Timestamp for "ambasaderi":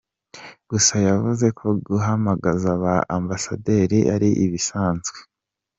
3.17-3.99